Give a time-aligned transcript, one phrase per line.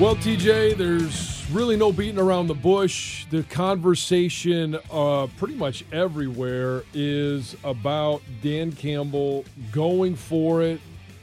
[0.00, 3.26] Well, TJ, there's really no beating around the bush.
[3.30, 10.80] The conversation, uh, pretty much everywhere, is about Dan Campbell going for it,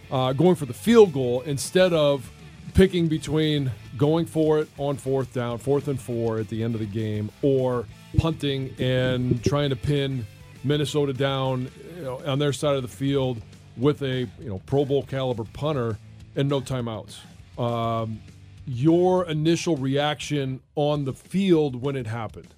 [0.09, 2.31] uh, going for the field goal instead of
[2.73, 6.79] picking between going for it on fourth down, fourth and four at the end of
[6.79, 7.85] the game, or
[8.17, 10.25] punting and trying to pin
[10.63, 13.41] Minnesota down you know, on their side of the field
[13.75, 15.97] with a you know Pro Bowl caliber punter
[16.37, 17.17] and no timeouts.
[17.59, 18.21] Um,
[18.65, 22.53] your initial reaction on the field when it happened?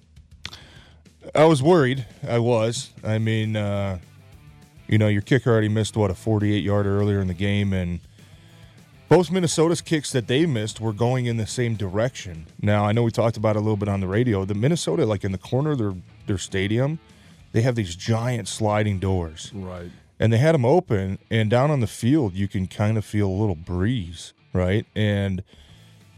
[1.34, 2.06] I was worried.
[2.26, 2.90] I was.
[3.02, 3.98] I mean, uh,
[4.86, 8.00] you know, your kicker already missed what a 48 yarder earlier in the game, and
[9.08, 12.46] both Minnesota's kicks that they missed were going in the same direction.
[12.60, 14.44] Now, I know we talked about it a little bit on the radio.
[14.44, 15.94] The Minnesota, like in the corner of their
[16.26, 16.98] their stadium,
[17.52, 19.90] they have these giant sliding doors, right?
[20.18, 23.28] And they had them open, and down on the field, you can kind of feel
[23.28, 24.86] a little breeze, right?
[24.94, 25.42] And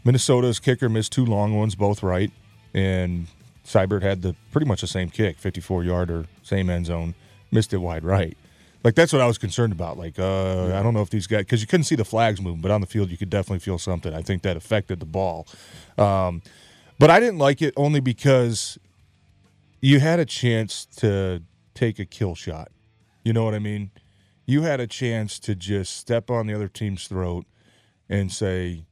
[0.07, 2.31] Minnesota's kicker missed two long ones, both right,
[2.73, 3.27] and
[3.65, 7.13] Seibert had the pretty much the same kick, 54 yarder, same end zone,
[7.51, 8.37] missed it wide right.
[8.85, 9.97] Like that's what I was concerned about.
[9.97, 12.61] Like uh, I don't know if these guys because you couldn't see the flags moving,
[12.61, 14.13] but on the field you could definitely feel something.
[14.13, 15.45] I think that affected the ball,
[15.97, 16.41] um,
[16.97, 18.77] but I didn't like it only because
[19.81, 22.71] you had a chance to take a kill shot.
[23.25, 23.91] You know what I mean?
[24.45, 27.45] You had a chance to just step on the other team's throat
[28.07, 28.85] and say,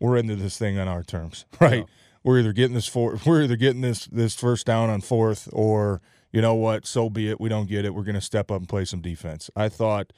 [0.00, 1.80] we're into this thing on our terms, right?
[1.80, 1.94] Yeah.
[2.22, 6.00] We're either getting this for we're either getting this this first down on fourth, or
[6.32, 7.40] you know what, so be it.
[7.40, 7.94] We don't get it.
[7.94, 9.50] We're going to step up and play some defense.
[9.56, 10.12] I thought,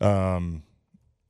[0.00, 0.62] um,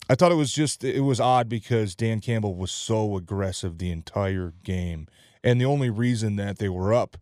[0.09, 3.91] I thought it was just it was odd because Dan Campbell was so aggressive the
[3.91, 5.07] entire game,
[5.45, 7.17] and the only reason that they were up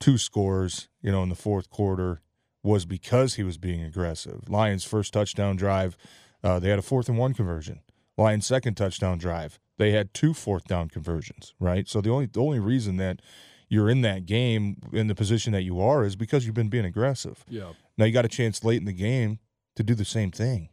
[0.00, 2.22] two scores, you know, in the fourth quarter
[2.62, 4.48] was because he was being aggressive.
[4.48, 5.96] Lions' first touchdown drive,
[6.42, 7.80] uh, they had a fourth and one conversion.
[8.16, 11.88] Lions' second touchdown drive, they had two fourth down conversions, right?
[11.88, 13.22] So the only the only reason that
[13.70, 16.84] you're in that game in the position that you are is because you've been being
[16.84, 17.46] aggressive.
[17.48, 17.72] Yeah.
[17.96, 19.38] Now you got a chance late in the game
[19.76, 20.68] to do the same thing.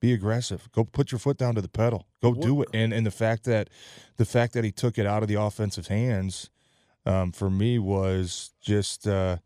[0.00, 0.70] Be aggressive.
[0.70, 2.06] Go put your foot down to the pedal.
[2.22, 2.42] Go what?
[2.42, 2.68] do it.
[2.72, 3.70] And and the fact that
[4.18, 6.48] the fact that he took it out of the offensive hands
[7.04, 9.38] um, for me was just uh,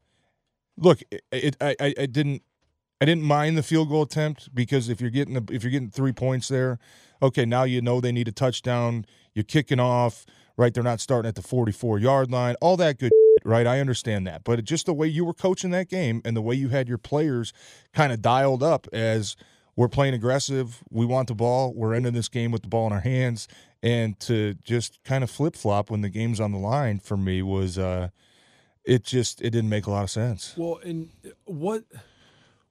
[0.76, 1.00] look.
[1.10, 2.42] It, it I I didn't
[3.00, 5.90] I didn't mind the field goal attempt because if you're getting the, if you're getting
[5.90, 6.78] three points there,
[7.22, 9.04] okay, now you know they need a touchdown.
[9.34, 10.26] You're kicking off,
[10.56, 10.72] right?
[10.72, 12.56] They're not starting at the 44 yard line.
[12.60, 13.12] All that good,
[13.44, 13.66] right?
[13.66, 16.54] I understand that, but just the way you were coaching that game and the way
[16.54, 17.52] you had your players
[17.92, 19.36] kind of dialed up as
[19.76, 22.92] we're playing aggressive, we want the ball, we're ending this game with the ball in
[22.92, 23.46] our hands,
[23.82, 27.42] and to just kind of flip flop when the game's on the line for me
[27.42, 27.78] was.
[27.78, 28.08] uh
[28.88, 30.54] it just it didn't make a lot of sense.
[30.56, 31.10] Well, and
[31.44, 31.84] what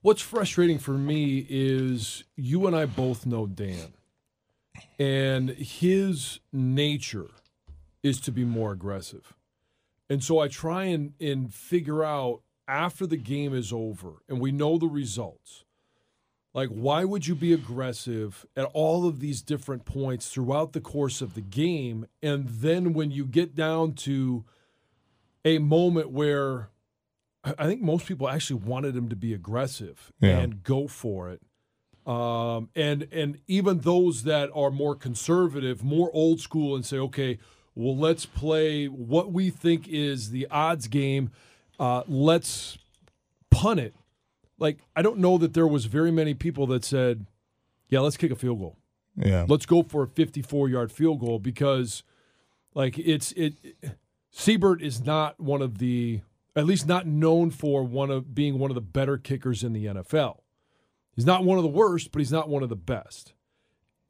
[0.02, 3.94] what's frustrating for me is you and I both know Dan.
[5.00, 7.30] And his nature
[8.04, 9.34] is to be more aggressive.
[10.10, 14.52] And so I try and, and figure out after the game is over and we
[14.52, 15.64] know the results.
[16.54, 21.22] Like, why would you be aggressive at all of these different points throughout the course
[21.22, 22.08] of the game?
[22.24, 24.44] And then when you get down to
[25.46, 26.70] a moment where
[27.44, 30.40] I think most people actually wanted him to be aggressive Yeah.
[30.40, 31.42] and go for it.
[32.08, 37.38] Um, and and even those that are more conservative, more old school, and say, okay,
[37.76, 41.32] well, let's play what we think is the odds game.
[41.80, 42.78] Uh, let's
[43.52, 43.94] punt it.
[44.58, 47.28] Like I don't know that there was very many people that said,
[47.90, 48.78] yeah, let's kick a field goal.
[49.18, 49.46] Yeah.
[49.48, 52.04] Let's go for a 54 yard field goal because,
[52.74, 53.56] like, it's it.
[54.34, 56.22] Seibert is not one of the,
[56.56, 59.86] at least not known for one of being one of the better kickers in the
[59.86, 60.38] NFL.
[61.18, 63.34] He's not one of the worst, but he's not one of the best.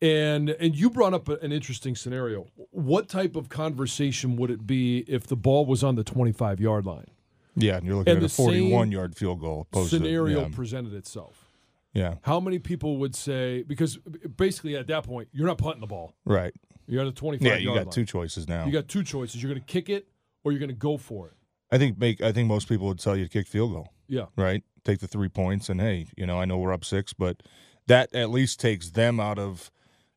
[0.02, 2.46] And and you brought up an interesting scenario.
[2.70, 6.86] What type of conversation would it be if the ball was on the 25 yard
[6.86, 7.08] line?
[7.56, 9.68] Yeah, and you're looking And at a the same 41 yard field goal.
[9.88, 11.50] Scenario To, presented itself.
[11.94, 13.98] yeah, yeah, How many people would say because
[14.36, 16.14] basically at that point you're not punting the ball.
[16.26, 16.54] right.
[16.90, 17.84] You're on the 25 Yeah, yard you line.
[17.86, 18.66] got two choices now.
[18.66, 19.42] You got two choices.
[19.44, 20.08] You're going to kick it
[20.44, 21.34] or you're going to go for it.
[21.72, 22.22] I think make.
[22.22, 23.90] I think most people would tell you to kick field goal.
[24.08, 24.26] Yeah.
[24.36, 24.64] right?
[24.84, 27.44] Take the three points, and hey, you know, I know we're up six, but
[27.88, 29.72] that at least takes them out of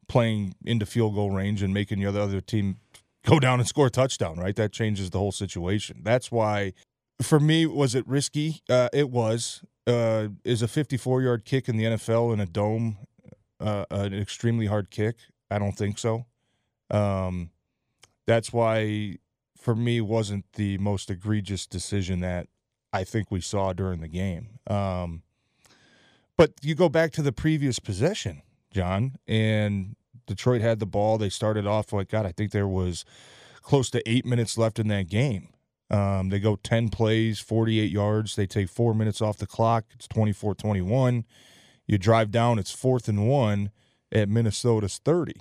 [0.08, 2.76] playing into field goal range and making the other other team
[3.26, 4.56] go down and score a touchdown, right?
[4.56, 6.00] That changes the whole situation.
[6.02, 6.72] That's why,
[7.20, 8.62] for me, was it risky?
[8.68, 9.62] Uh, it was.
[9.86, 12.98] Uh, is a 54 yard kick in the NFL in a dome
[13.60, 15.16] uh, an extremely hard kick?
[15.50, 16.26] I don't think so.
[16.90, 17.50] Um,
[18.26, 19.16] that's why,
[19.56, 22.48] for me, wasn't the most egregious decision that
[22.92, 24.58] I think we saw during the game.
[24.66, 25.22] Um,
[26.36, 28.42] but you go back to the previous possession,
[28.72, 29.96] John, and
[30.26, 31.18] Detroit had the ball.
[31.18, 32.26] They started off like God.
[32.26, 33.04] I think there was
[33.62, 35.48] close to eight minutes left in that game.
[35.90, 38.36] Um, they go 10 plays, 48 yards.
[38.36, 39.84] They take four minutes off the clock.
[39.94, 41.24] It's 24 21.
[41.86, 43.70] You drive down, it's fourth and one
[44.12, 45.34] at Minnesota's 30.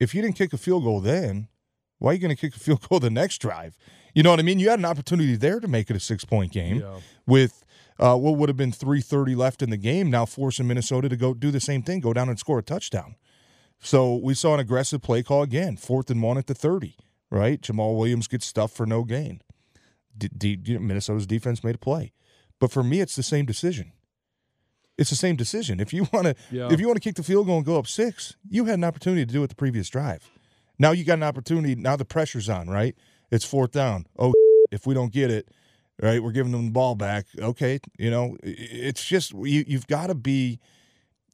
[0.00, 1.48] If you didn't kick a field goal then,
[1.98, 3.76] why are you going to kick a field goal the next drive?
[4.14, 4.58] You know what I mean?
[4.58, 7.00] You had an opportunity there to make it a six point game Yeah.
[7.26, 7.64] with
[7.98, 11.32] uh, what would have been 330 left in the game, now forcing Minnesota to go
[11.34, 13.14] do the same thing, go down and score a touchdown.
[13.80, 16.96] So we saw an aggressive play call again, fourth and one at the 30,
[17.30, 17.60] right?
[17.60, 19.42] Jamaal Williams gets stuffed for no gain.
[20.16, 22.12] D- D- Minnesota's defense made a play.
[22.58, 23.92] But for me, it's the same decision.
[24.98, 25.78] It's the same decision.
[25.78, 26.68] If you want to, Yeah.
[26.72, 28.84] if you want to kick the field goal and go up six, you had an
[28.84, 30.30] opportunity to do it the previous drive.
[30.78, 31.74] Now you got an opportunity.
[31.74, 32.94] Now the pressure's on, right?
[33.30, 34.06] It's fourth down.
[34.18, 34.32] Oh,
[34.70, 35.48] if we don't get it,
[36.00, 37.26] right, we're giving them the ball back.
[37.38, 40.60] Okay, you know, it's just you, you've got to be,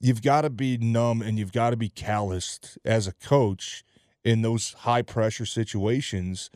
[0.00, 3.84] you've got to be numb and you've got to be calloused as a coach
[4.24, 6.50] in those high pressure situations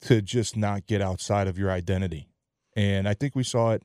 [0.00, 2.28] to just not get outside of your identity.
[2.76, 3.82] And I think we saw it.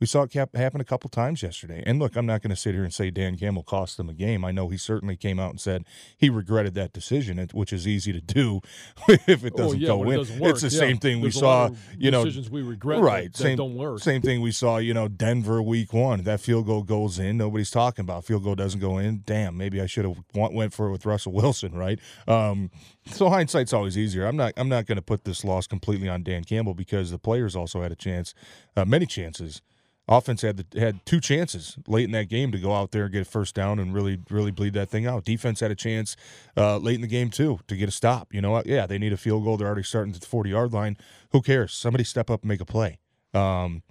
[0.00, 1.82] We saw it cap- happen a couple times yesterday.
[1.84, 4.14] And look, I'm not going to sit here and say Dan Campbell cost them a
[4.14, 4.44] game.
[4.44, 5.84] I know he certainly came out and said
[6.16, 8.60] he regretted that decision, which is easy to do
[9.08, 10.18] if it Oh, doesn't yeah, go when it in.
[10.18, 10.78] doesn't work, it's the yeah.
[10.78, 11.70] same thing we There's a saw.
[11.96, 13.24] You know, decisions we regret right?
[13.24, 13.98] that, that same don't work.
[14.00, 14.76] Same thing we saw.
[14.76, 16.22] You know, Denver week one.
[16.22, 17.36] That field goal goes in.
[17.36, 19.22] Nobody's talking about field goal doesn't go in.
[19.26, 21.98] Damn, maybe I should have went went for it with Russell Wilson, right?
[22.28, 22.70] Um,
[23.06, 24.26] so hindsight's always easier.
[24.26, 24.52] I'm not.
[24.56, 27.82] I'm not going to put this loss completely on Dan Campbell because the players also
[27.82, 28.32] had a chance,
[28.76, 29.60] uh, many chances.
[30.08, 33.12] Offense had the, had two chances late in that game to go out there and
[33.12, 35.24] get a first down and really really bleed that thing out.
[35.24, 36.16] Defense had a chance
[36.56, 38.32] uh, late in the game too to get a stop.
[38.32, 38.62] You know?
[38.64, 39.56] Yeah, they need a field goal.
[39.56, 40.96] They're already starting at the 40 yard line.
[41.32, 41.74] Who cares?
[41.74, 42.98] Somebody step up and make a play.
[43.34, 43.82] Um,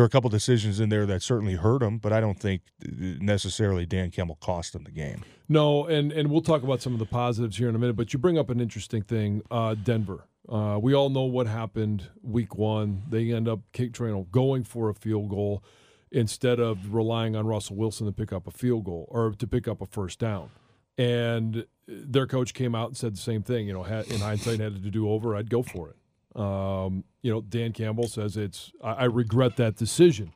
[0.00, 2.62] there were a couple decisions in there that certainly hurt them, but I don't think
[2.80, 5.24] necessarily Dan Campbell cost them the game.
[5.46, 7.96] No, and and we'll talk about some of the positives here in a minute.
[7.96, 10.24] But you bring up an interesting thing, uh, Denver.
[10.48, 13.02] Uh, we all know what happened week one.
[13.10, 15.62] They end up kick, you going for a field goal
[16.10, 19.68] instead of relying on Russell Wilson to pick up a field goal or to pick
[19.68, 20.48] up a first down.
[20.96, 23.66] And their coach came out and said the same thing.
[23.66, 25.36] You know, had, in hindsight, had to do over.
[25.36, 25.96] I'd go for it.
[26.34, 28.72] Um, you know, Dan Campbell says it's.
[28.82, 30.32] I, I regret that decision.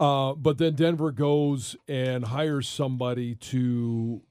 [0.00, 4.22] Uh, but then Denver goes and hires somebody to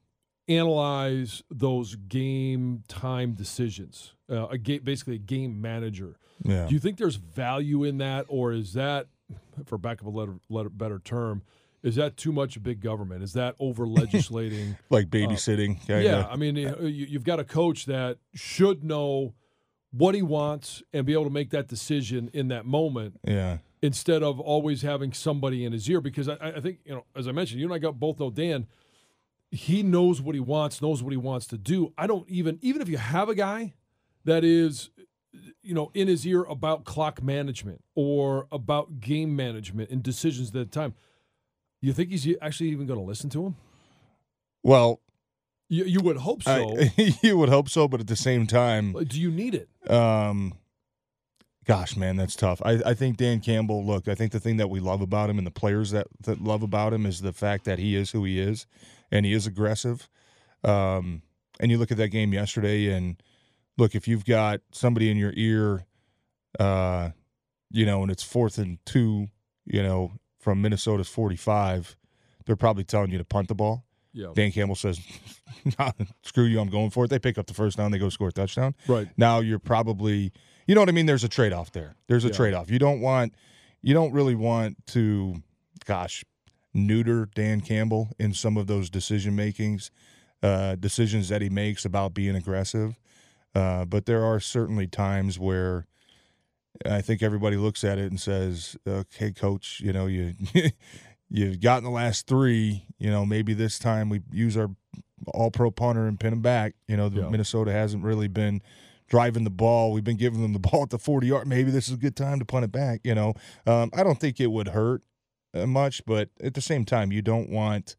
[0.48, 4.14] analyze those game time decisions.
[4.30, 6.16] Uh, a game, basically a game manager.
[6.42, 6.66] Yeah.
[6.66, 9.06] Do you think there's value in that, or is that,
[9.66, 11.42] for back of a letter, letter, better term,
[11.82, 13.22] is that too much big government?
[13.22, 14.76] Is that over legislating?
[14.90, 15.84] like babysitting.
[15.86, 16.02] kinda.
[16.02, 19.34] yeah, I mean, you- you've got a coach that should know
[19.92, 23.58] what he wants and be able to make that decision in that moment Yeah.
[23.82, 26.00] instead of always having somebody in his ear.
[26.00, 28.30] Because I, I think, you know, as I mentioned, you and I got both know
[28.30, 28.66] Dan.
[29.50, 31.92] He knows what he wants, knows what he wants to do.
[31.98, 33.74] I don't even, even if you have a guy
[34.24, 34.88] that is,
[35.62, 40.54] you know, in his ear about clock management or about game management and decisions at
[40.54, 40.94] the time,
[41.82, 43.56] You think he's actually even going to listen to him?
[44.62, 45.00] Well,
[45.72, 46.76] you, you would hope so.
[46.78, 49.70] I, you would hope so, but at the same time, do you need it?
[49.90, 50.52] Um,
[51.64, 52.60] gosh, man, that's tough.
[52.62, 53.82] I, I think Dan Campbell.
[53.82, 56.42] Look, I think the thing that we love about him and the players that that
[56.42, 58.66] love about him is the fact that he is who he is,
[59.10, 60.10] and he is aggressive.
[60.62, 61.22] Um,
[61.58, 63.16] and you look at that game yesterday, and
[63.78, 65.86] look if you've got somebody in your ear,
[66.60, 67.10] uh,
[67.70, 69.28] you know, and it's fourth and two,
[69.64, 71.96] you know, from Minnesota's forty-five,
[72.44, 73.86] they're probably telling you to punt the ball.
[74.12, 74.28] Yeah.
[74.34, 75.00] Dan Campbell says,
[76.22, 78.28] "Screw you, I'm going for it." They pick up the first down, they go score
[78.28, 78.74] a touchdown.
[78.86, 80.32] Right now, you're probably,
[80.66, 81.06] you know what I mean.
[81.06, 81.96] There's a trade off there.
[82.08, 82.34] There's a yeah.
[82.34, 82.70] trade off.
[82.70, 83.34] You don't want,
[83.80, 85.42] you don't really want to,
[85.86, 86.24] gosh,
[86.74, 89.90] neuter Dan Campbell in some of those decision makings,
[90.42, 92.98] uh, decisions that he makes about being aggressive.
[93.54, 95.86] Uh, but there are certainly times where
[96.86, 100.34] I think everybody looks at it and says, "Okay, coach, you know you."
[101.32, 102.86] you've gotten the last three.
[102.98, 104.70] You know, maybe this time we use our
[105.28, 106.74] all pro punter and pin him back.
[106.86, 107.28] You know, yeah.
[107.28, 108.62] Minnesota hasn't really been
[109.08, 109.92] driving the ball.
[109.92, 111.46] We've been giving them the ball at the 40 yard.
[111.46, 113.00] Maybe this is a good time to punt it back.
[113.04, 113.34] You know,
[113.66, 115.02] um, I don't think it would hurt
[115.54, 117.96] uh, much, but at the same time, you don't want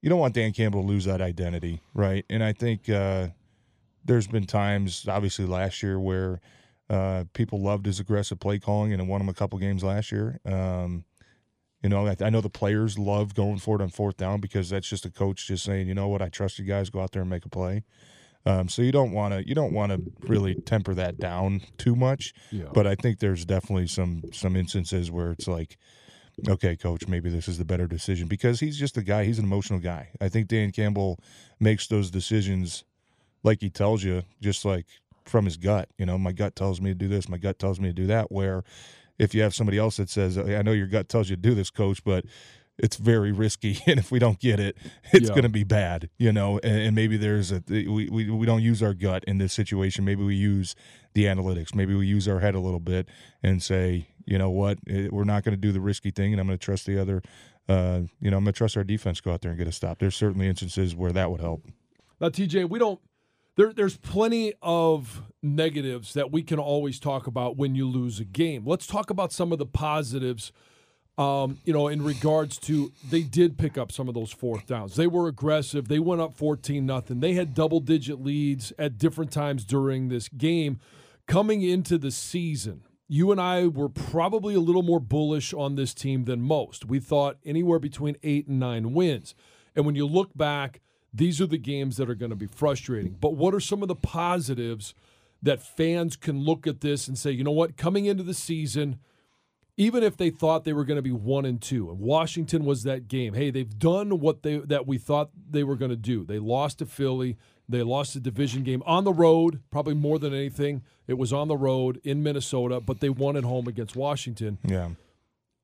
[0.00, 2.24] you don't want Dan Campbell to lose that identity, right?
[2.28, 3.28] And I think uh,
[4.04, 6.40] there's been times, obviously last year, where
[6.90, 10.40] uh, people loved his aggressive play calling and won him a couple games last year.
[10.44, 11.04] Um,
[11.82, 14.70] you know, I, I, know the players love going for it on fourth down because
[14.70, 17.12] that's just a coach just saying, you know what, I trust you guys, go out
[17.12, 17.82] there and make a play.
[18.44, 21.94] Um, so you don't want to you don't want to really temper that down too
[21.94, 22.34] much.
[22.50, 22.64] Yeah.
[22.72, 25.76] But I think there's definitely some some instances where it's like,
[26.48, 29.24] okay, coach, maybe this is the better decision because he's just a guy.
[29.24, 30.10] He's an emotional guy.
[30.20, 31.20] I think Dan Campbell
[31.60, 32.84] makes those decisions
[33.44, 34.86] like he tells you, just like
[35.24, 35.88] from his gut.
[35.96, 37.28] You know, my gut tells me to do this.
[37.28, 38.32] My gut tells me to do that.
[38.32, 38.64] Where
[39.22, 41.54] if you have somebody else that says, I know your gut tells you to do
[41.54, 42.24] this, coach, but
[42.78, 44.76] it's very risky and if we don't get it
[45.12, 45.34] it's yeah.
[45.34, 46.58] going to be bad you know?
[46.62, 50.06] And, and, maybe there's a we, we, we don't use our gut in this situation.
[50.06, 50.74] Maybe we use
[51.12, 51.74] the analytics.
[51.74, 53.08] Maybe we use our head a little bit
[53.42, 54.78] and say you know what?
[54.88, 56.98] Eh, we're not going to do the risky thing and i'm going to trust the
[56.98, 57.22] other
[57.68, 59.72] uh, you know i'm going to trust our defense go out there and get a
[59.72, 59.98] stop.
[59.98, 61.66] There's certainly instances where that would help.
[62.20, 63.00] Now tj we don't
[63.56, 68.24] there, there's plenty of negatives that we can always talk about when you lose a
[68.24, 68.64] game.
[68.64, 70.52] Let's talk about some of the positives.
[71.18, 74.96] Um, you know, in regards to they did pick up some of those fourth downs.
[74.96, 75.88] They were aggressive.
[75.88, 77.20] They went up 14 nothing.
[77.20, 80.80] They had double digit leads at different times during this game.
[81.26, 85.92] Coming into the season, you and I were probably a little more bullish on this
[85.92, 86.86] team than most.
[86.86, 89.34] We thought anywhere between eight and nine wins.
[89.76, 90.80] And when you look back,
[91.12, 93.16] these are the games that are going to be frustrating.
[93.20, 94.94] But what are some of the positives
[95.42, 98.98] that fans can look at this and say, you know what, coming into the season,
[99.76, 102.82] even if they thought they were going to be one and two, and Washington was
[102.84, 103.34] that game.
[103.34, 106.24] Hey, they've done what they that we thought they were going to do.
[106.24, 107.36] They lost to Philly.
[107.68, 110.82] They lost a division game on the road, probably more than anything.
[111.06, 114.58] It was on the road in Minnesota, but they won at home against Washington.
[114.62, 114.90] Yeah.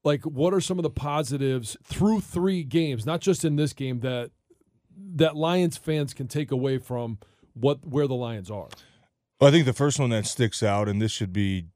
[0.05, 4.01] Like, what are some of the positives through three games, not just in this game,
[4.01, 4.31] that
[5.17, 7.19] that Lions fans can take away from
[7.55, 8.69] what where the Lions are?
[9.41, 11.67] Well, I think the first one that sticks out, and this should be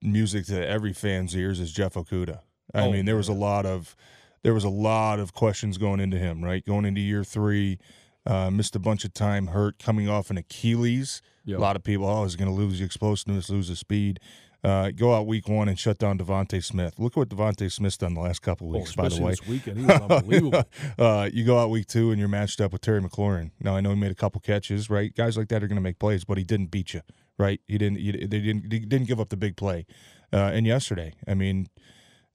[0.00, 2.40] music to every fan's ears, is Jeff Okudah.
[2.74, 3.96] I oh, mean, there was a lot of
[4.42, 6.64] there was a lot of questions going into him, right?
[6.64, 7.78] Going into year three,
[8.26, 11.22] uh, missed a bunch of time, hurt, coming off an Achilles.
[11.44, 11.58] Yep.
[11.58, 14.20] A lot of people, oh, he's going to lose the explosiveness, lose the speed.
[14.64, 16.98] Uh, go out week one and shut down DeVonta Smith.
[16.98, 18.94] Look what DeVonta Smith's done the last couple of weeks.
[18.98, 20.64] Oh, by the way, this weekend he was unbelievable.
[20.98, 23.52] uh, you go out week two and you're matched up with Terry McLaurin.
[23.60, 25.14] Now I know he made a couple catches, right?
[25.14, 27.02] Guys like that are going to make plays, but he didn't beat you,
[27.38, 27.60] right?
[27.68, 27.98] He didn't.
[27.98, 28.72] He, they didn't.
[28.72, 29.86] He didn't give up the big play.
[30.32, 31.68] Uh, and yesterday, I mean,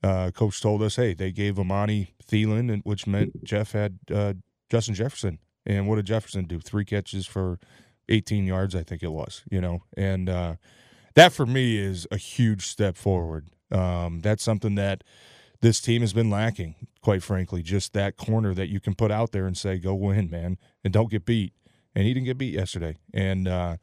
[0.01, 4.33] uh, coach told us, hey, they gave Amani Thielen, which meant Jeff had uh,
[4.69, 5.39] Justin Jefferson.
[5.65, 6.59] And what did Jefferson do?
[6.59, 7.59] Three catches for
[8.09, 9.43] 18 yards, I think it was.
[9.49, 10.55] You know, and uh,
[11.15, 13.47] that for me is a huge step forward.
[13.71, 15.03] Um, that's something that
[15.61, 17.61] this team has been lacking, quite frankly.
[17.61, 20.93] Just that corner that you can put out there and say, "Go win, man," and
[20.93, 21.53] don't get beat.
[21.95, 23.77] And he didn't get beat yesterday, and uh,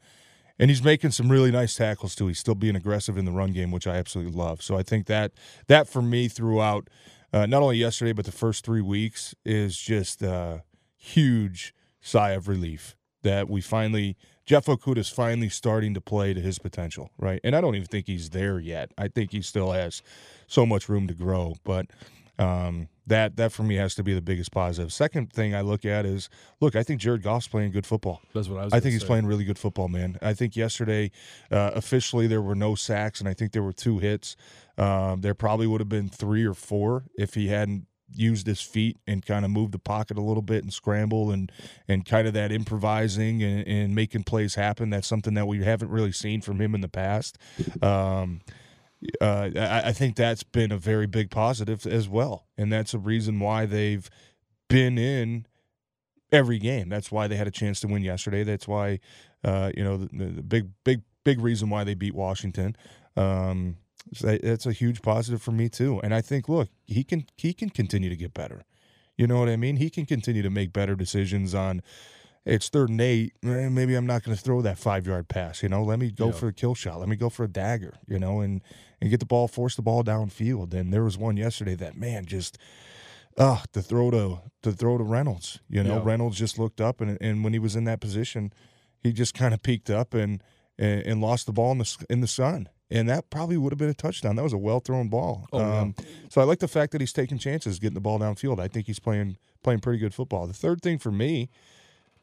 [0.59, 2.27] and he's making some really nice tackles too.
[2.27, 4.61] He's still being aggressive in the run game, which I absolutely love.
[4.61, 5.31] So I think that
[5.67, 6.87] that for me throughout,
[7.33, 10.63] uh, not only yesterday but the first three weeks is just a
[10.95, 14.17] huge sigh of relief that we finally
[14.51, 17.39] Jeff Okudah is finally starting to play to his potential, right?
[17.41, 18.91] And I don't even think he's there yet.
[18.97, 20.03] I think he still has
[20.45, 21.85] so much room to grow, but
[22.37, 24.91] um, that that for me has to be the biggest positive.
[24.91, 26.27] Second thing I look at is
[26.59, 28.21] look, I think Jared Goff's playing good football.
[28.33, 28.73] That's what I was.
[28.73, 29.07] I think he's say.
[29.07, 30.17] playing really good football, man.
[30.21, 31.11] I think yesterday
[31.49, 34.35] uh, officially there were no sacks, and I think there were two hits.
[34.77, 38.97] Um, there probably would have been three or four if he hadn't used his feet
[39.07, 41.51] and kind of moved the pocket a little bit and scramble and
[41.87, 44.89] and kind of that improvising and, and making plays happen.
[44.89, 47.37] That's something that we haven't really seen from him in the past.
[47.81, 48.41] Um,
[49.19, 52.99] uh, I, I think that's been a very big positive as well, and that's a
[52.99, 54.09] reason why they've
[54.67, 55.45] been in
[56.31, 56.89] every game.
[56.89, 58.43] That's why they had a chance to win yesterday.
[58.43, 58.99] That's why,
[59.43, 62.75] uh, you know, the, the, big, big, big reason why they beat Washington.
[63.17, 63.77] Um,
[64.19, 65.99] that's a huge positive for me too.
[66.03, 68.63] And I think, look, he can he can continue to get better.
[69.17, 69.77] You know what I mean?
[69.77, 71.81] He can continue to make better decisions on.
[72.43, 73.33] It's third and eight.
[73.43, 75.61] Eh, maybe I'm not going to throw that five yard pass.
[75.61, 76.31] You know, let me go yeah.
[76.31, 76.99] for a kill shot.
[76.99, 77.93] Let me go for a dagger.
[78.07, 78.61] You know, and
[78.99, 80.73] and get the ball, force the ball downfield.
[80.73, 82.57] And there was one yesterday that man just
[83.37, 85.59] uh, to throw to to throw to Reynolds.
[85.69, 86.03] You know, yeah.
[86.03, 88.51] Reynolds just looked up, and and when he was in that position,
[89.01, 90.43] he just kind of peeked up and,
[90.77, 93.79] and, and lost the ball in the in the sun, and that probably would have
[93.79, 94.35] been a touchdown.
[94.35, 95.47] That was a well thrown ball.
[95.53, 96.05] Oh, um, yeah.
[96.29, 98.59] So I like the fact that he's taking chances, getting the ball downfield.
[98.59, 100.45] I think he's playing playing pretty good football.
[100.45, 101.49] The third thing for me.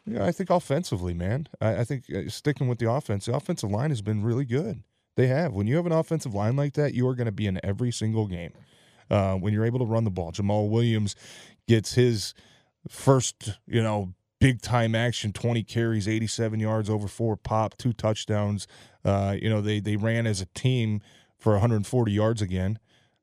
[0.06, 1.48] Yeah, I think offensively, man.
[1.60, 4.82] I, I think uh, sticking with the offense, the offensive line has been really good.
[5.16, 5.52] They have.
[5.52, 7.90] When you have an offensive line like that, you are going to be in every
[7.90, 8.52] single game
[9.10, 10.32] uh, when you're able to run the ball.
[10.32, 11.14] Jamaal Williams
[11.66, 12.32] gets his
[12.88, 15.32] first, you know, big time action.
[15.32, 18.66] 20 carries 87 yards over four pop two touchdowns.
[19.04, 21.00] Uh, you know they they ran as a team
[21.36, 22.78] for 140 yards again.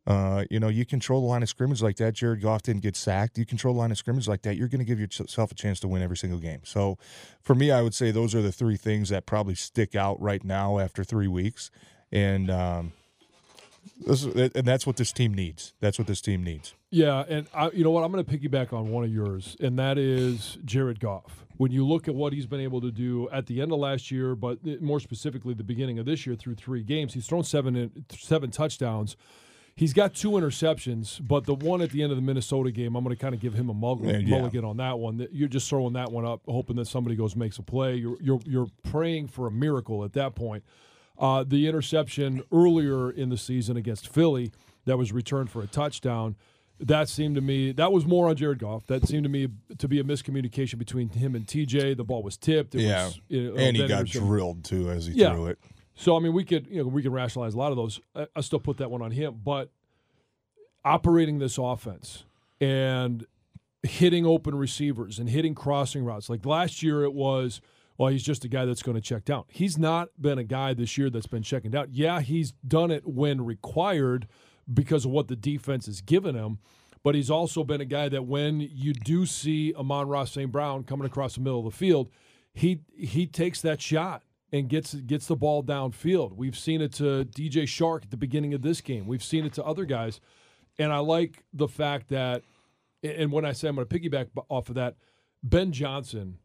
[0.08, 2.14] Uh, you know you control the line of scrimmage like that.
[2.14, 3.38] Jared goff didn't get sacked.
[3.38, 5.80] You control the line of scrimmage like that you're going to give yourself a chance
[5.82, 6.62] to win every single game.
[6.64, 6.98] So
[7.42, 10.44] for me i would say those are the three things that probably stick out right
[10.44, 11.72] now after three weeks.
[12.12, 12.94] And um,
[14.06, 15.74] this, and that's what this team needs.
[15.80, 16.74] That's what this team needs.
[16.90, 18.04] Yeah, and I, you know what?
[18.04, 21.46] I'm going to piggyback on one of yours, and that is Jared Goff.
[21.58, 24.12] When you look at what he's been able to do at the end of last
[24.12, 28.06] year, but more specifically the beginning of this year through three games, he's thrown seven
[28.12, 29.16] seven touchdowns.
[29.78, 33.04] He's got two interceptions, but the one at the end of the Minnesota game, I'm
[33.04, 34.38] going to kind of give him a mulligan, yeah.
[34.38, 35.28] mulligan on that one.
[35.34, 37.96] You're just throwing that one up, hoping that somebody goes makes a play.
[37.96, 40.64] You're you're, you're praying for a miracle at that point.
[41.18, 44.52] Uh, the interception earlier in the season against Philly
[44.86, 46.36] that was returned for a touchdown.
[46.80, 48.86] That seemed to me that was more on Jared Goff.
[48.88, 49.48] That seemed to me
[49.78, 51.96] to be a miscommunication between him and TJ.
[51.96, 52.76] The ball was tipped.
[52.76, 55.34] It yeah, was, and he got drilled too as he yeah.
[55.34, 55.60] threw it.
[55.96, 58.02] So I mean, we could you know we can rationalize a lot of those.
[58.14, 59.70] I, I still put that one on him, but
[60.84, 62.26] operating this offense
[62.60, 63.26] and
[63.84, 66.30] hitting open receivers and hitting crossing routes.
[66.30, 67.62] Like last year, it was
[67.98, 69.46] well, he's just a guy that's going to check down.
[69.48, 71.88] He's not been a guy this year that's been checking down.
[71.92, 74.28] Yeah, he's done it when required
[74.72, 76.60] because of what the defense has given him,
[77.04, 80.52] but he's also been a guy that when you do see Amon-Ra St.
[80.52, 82.10] Brown coming across the middle of the field,
[82.54, 86.34] he he takes that shot and gets gets the ball downfield.
[86.36, 89.08] We've seen it to DJ Chark at the beginning of this game.
[89.08, 90.20] We've seen it to other guys,
[90.80, 92.44] and I like the fact that.
[93.04, 94.96] And when I say I'm going to piggyback off of that,
[95.44, 96.40] Ben Johnson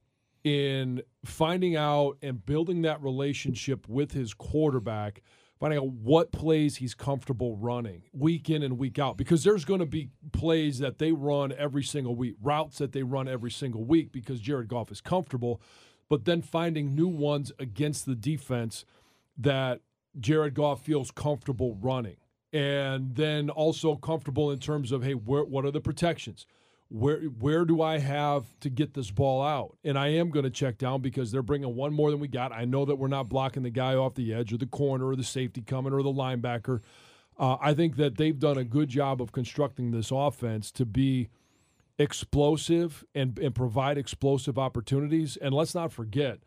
[0.45, 5.23] in finding out and building that relationship with his quarterback,
[5.59, 9.17] finding out what plays he's comfortable running week in and week out.
[9.17, 13.03] Because there's going to be plays that they run every single week, routes that they
[13.03, 15.61] run every single week because Jared Goff is comfortable,
[16.09, 18.85] but then finding new ones against the defense
[19.37, 19.81] that
[20.19, 22.17] Jared Goff feels comfortable running.
[22.53, 26.47] And then also comfortable in terms of, hey, where, what are the protections?
[26.91, 29.77] Where where do I have to get this ball out?
[29.85, 32.53] And I am going to check down because they're bringing one more than we got.
[32.53, 35.17] I know that we're not blocking the guy off the edge or the corner or
[35.17, 36.81] the safety coming or the linebacker.
[37.39, 41.29] Uh, I think that they've done a good job of constructing this offense to be
[41.97, 45.37] explosive and, and provide explosive opportunities.
[45.37, 46.41] And let's not forget,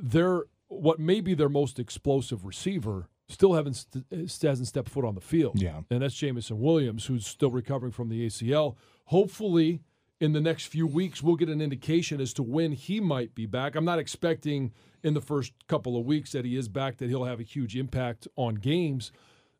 [0.00, 5.14] they're what may be their most explosive receiver still haven't st- hasn't stepped foot on
[5.14, 5.60] the field.
[5.60, 8.76] Yeah, and that's Jameson Williams, who's still recovering from the ACL.
[9.06, 9.80] Hopefully,
[10.20, 13.46] in the next few weeks, we'll get an indication as to when he might be
[13.46, 13.74] back.
[13.74, 17.24] I'm not expecting in the first couple of weeks that he is back that he'll
[17.24, 19.10] have a huge impact on games,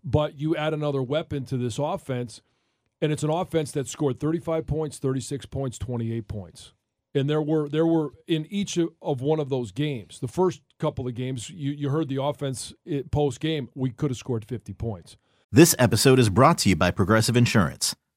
[0.04, 2.42] but you add another weapon to this offense,
[3.00, 6.72] and it's an offense that scored 35 points, 36 points, 28 points
[7.14, 10.18] and there were there were in each of one of those games.
[10.20, 13.68] The first couple of games, you, you heard the offense eh, post game.
[13.74, 15.16] We could have scored fifty points.
[15.50, 17.94] This episode is brought to you by Progressive Insurance.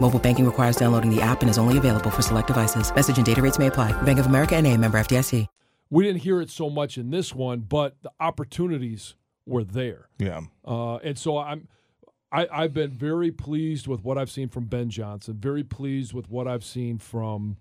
[0.00, 2.94] Mobile banking requires downloading the app and is only available for select devices.
[2.94, 3.92] Message and data rates may apply.
[4.02, 5.46] Bank of America and a member FDIC.
[5.90, 9.14] We didn't hear it so much in this one, but the opportunities
[9.46, 10.08] were there.
[10.18, 10.42] Yeah.
[10.64, 11.68] Uh, and so I'm,
[12.30, 15.38] I, I've been very pleased with what I've seen from Ben Johnson.
[15.38, 17.56] Very pleased with what I've seen from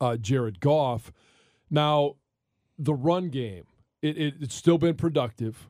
[0.00, 1.12] uh, Jared Goff.
[1.70, 2.16] Now,
[2.78, 3.64] the run game,
[4.00, 5.68] it, it, it's still been productive,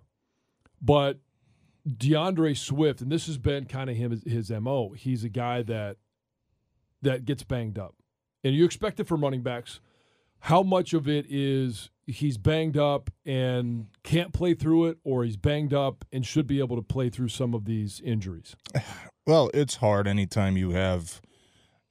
[0.81, 1.19] but
[1.97, 4.93] D'Andre Swift, and this has been kind of him his mo.
[4.93, 5.97] He's a guy that
[7.03, 7.95] that gets banged up,
[8.45, 9.81] and you expect it from running backs.
[10.41, 15.37] How much of it is he's banged up and can't play through it, or he's
[15.37, 18.57] banged up and should be able to play through some of these injuries?
[19.27, 21.21] Well, it's hard anytime you have,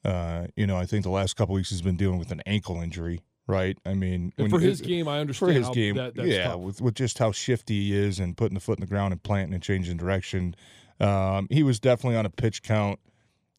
[0.04, 2.82] uh, you know, I think the last couple weeks he's been dealing with an ankle
[2.82, 3.78] injury, right?
[3.86, 6.82] I mean, for his game, I understand for his how game, that, that's yeah, with
[6.82, 9.54] with just how shifty he is and putting the foot in the ground and planting
[9.54, 10.56] and changing direction.
[11.00, 13.00] Um, he was definitely on a pitch count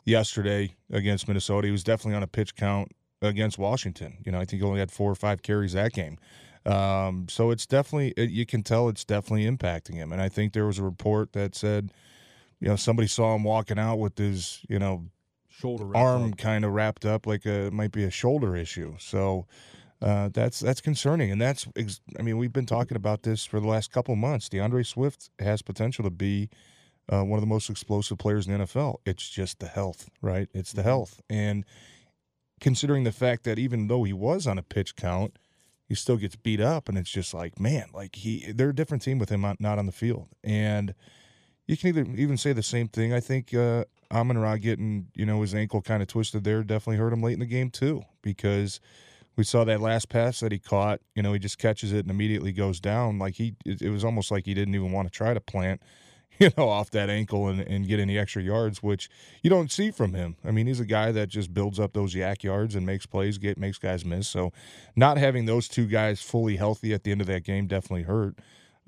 [0.04, 1.66] yesterday against Minnesota.
[1.66, 4.18] He was definitely on a pitch count against Washington.
[4.24, 6.18] You know, I think he only had four or five carries that game.
[6.66, 10.12] Um, so it's definitely it, you can tell it's definitely impacting him.
[10.12, 11.92] And I think there was a report that said,
[12.60, 15.06] you know, somebody saw him walking out with his, you know,
[15.48, 18.94] Shoulder arm kind of wrapped up like a it might be a shoulder issue.
[18.98, 19.46] So
[20.02, 23.60] uh, that's that's concerning, and that's ex- I mean we've been talking about this for
[23.60, 24.48] the last couple months.
[24.48, 26.48] D'Andre Swift has potential to be
[27.12, 28.96] uh, one of the most explosive players in the NFL.
[29.04, 30.48] It's just the health, right?
[30.54, 31.64] It's the health, and
[32.60, 35.38] considering the fact that even though he was on a pitch count,
[35.86, 39.02] he still gets beat up, and it's just like man, like he they're a different
[39.02, 40.94] team with him on- not on the field, and
[41.66, 43.12] you can either even say the same thing.
[43.12, 46.96] I think uh, Amon Ra getting you know his ankle kind of twisted there definitely
[46.96, 48.80] hurt him late in the game too because
[49.40, 51.00] we saw that last pass that he caught.
[51.14, 53.18] You know he just catches it and immediately goes down.
[53.18, 55.80] Like he, it, was almost like he didn't even want to try to plant.
[56.38, 59.10] You know, off that ankle and, and get any extra yards, which
[59.42, 60.36] you don't see from him.
[60.42, 63.36] I mean, he's a guy that just builds up those YAC yards and makes plays,
[63.36, 64.26] get makes guys miss.
[64.26, 64.50] So,
[64.96, 68.38] not having those two guys fully healthy at the end of that game definitely hurt.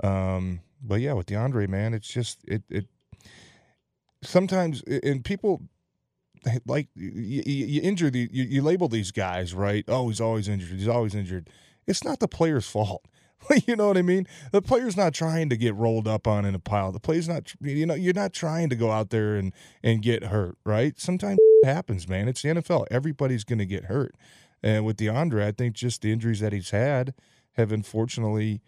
[0.02, 2.86] Um, but yeah, with D'Andre, man, it's just it it
[4.22, 5.60] sometimes and people
[6.66, 9.84] like you, you injure the you, you label these guys right.
[9.88, 10.78] Oh, he's always injured.
[10.78, 11.50] He's always injured.
[11.86, 13.04] It's not the player's fault.
[13.66, 14.26] you know what I mean?
[14.52, 16.92] The player's not trying to get rolled up on in a pile.
[16.92, 19.52] The player's not you know you're not trying to go out there and
[19.82, 20.98] and get hurt, right?
[20.98, 22.28] Sometimes it happens, man.
[22.28, 22.86] It's the NFL.
[22.90, 24.14] Everybody's going to get hurt.
[24.62, 27.14] And with D'Andre, I think just the injuries that he's had
[27.52, 28.62] have unfortunately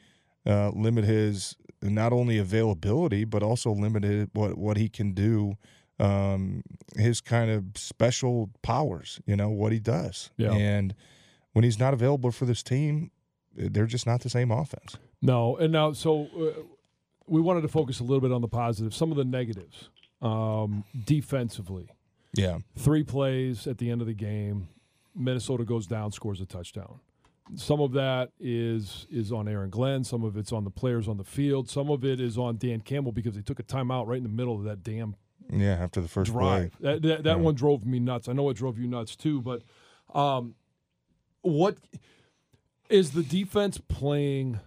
[0.46, 5.56] uh, limited his not only availability but also limited what what he can do
[5.98, 6.62] um,
[6.96, 10.30] his kind of special powers, you know, what he does.
[10.36, 10.52] Yeah.
[10.52, 10.94] And
[11.52, 13.10] when he's not available for this team,
[13.56, 14.96] they're just not the same offense.
[15.22, 16.62] No, and now so uh,
[17.26, 19.88] we wanted to focus a little bit on the positives, some of the negatives
[20.20, 21.88] um, defensively.
[22.34, 22.58] Yeah.
[22.76, 24.68] Three plays at the end of the game,
[25.14, 27.00] Minnesota goes down, scores a touchdown.
[27.56, 30.02] Some of that is is on Aaron Glenn.
[30.02, 31.68] Some of it's on the players on the field.
[31.68, 34.30] Some of it is on Dan Campbell because he took a timeout right in the
[34.30, 35.14] middle of that damn
[35.50, 36.72] Yeah, after the first drive.
[36.80, 36.92] play.
[36.92, 37.42] That, that, that Yeah.
[37.42, 38.28] one drove me nuts.
[38.28, 39.40] I know it drove you nuts too.
[39.42, 39.62] But
[40.14, 40.54] um,
[41.42, 41.76] what
[42.88, 44.60] is the defense playing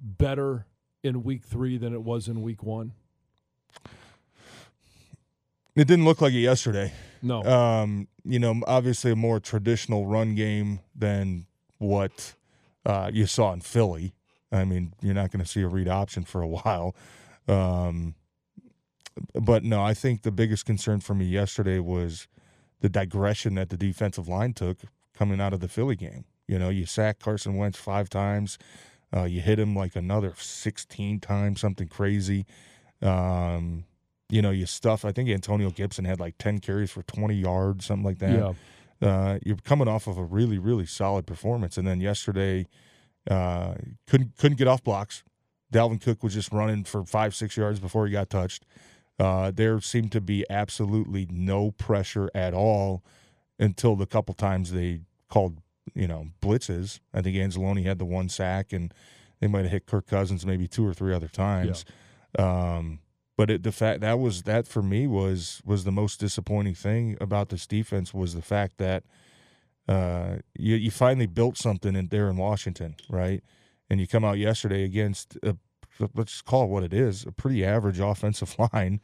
[0.00, 0.66] better
[1.02, 2.92] in week three than it was in week one?
[5.74, 6.92] It didn't look like it yesterday.
[7.22, 7.42] No.
[7.44, 11.46] Um, you know, obviously a more traditional run game than
[11.78, 12.34] what
[12.84, 14.12] uh, you saw in Philly.
[14.50, 16.94] I mean, you're not going to see a read option for a while.
[17.48, 18.14] Um,
[19.34, 22.28] but no, I think the biggest concern for me yesterday was
[22.80, 24.78] the digression that the defensive line took
[25.14, 26.24] coming out of the Philly game.
[26.48, 28.58] You know, you sack Carson Wentz five times,
[29.14, 32.46] uh, you hit him like another 16 times, something crazy.
[33.00, 33.84] Um,
[34.28, 35.04] you know, you stuff.
[35.04, 38.56] I think Antonio Gibson had like 10 carries for 20 yards, something like that
[39.00, 39.08] yeah.
[39.08, 42.66] uh, you're coming off of a really, really solid performance, and then yesterday,
[43.30, 43.74] Uh,
[44.08, 45.22] couldn't couldn't get off blocks.
[45.72, 48.64] Dalvin Cook was just running for five six yards before he got touched.
[49.22, 53.04] Uh, there seemed to be absolutely no pressure at all
[53.56, 55.58] until the couple times they called
[55.94, 56.98] you know blitzes.
[57.14, 58.92] I think Anzalone had the one sack, and
[59.38, 61.84] they might have hit Kirk Cousins maybe two or three other times.
[62.36, 62.74] Yeah.
[62.74, 62.98] Um,
[63.36, 67.16] but it, the fact that was that for me was was the most disappointing thing
[67.20, 69.04] about this defense was the fact that
[69.86, 73.44] uh, you you finally built something in there in Washington, right?
[73.88, 75.56] And you come out yesterday against a,
[76.14, 79.00] let's call it what it is, a pretty average offensive line,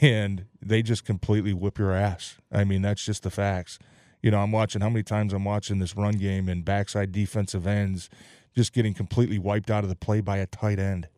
[0.00, 2.38] and they just completely whip your ass.
[2.52, 3.78] I mean, that's just the facts.
[4.22, 7.66] You know, I'm watching how many times I'm watching this run game and backside defensive
[7.66, 8.08] ends
[8.54, 11.08] just getting completely wiped out of the play by a tight end.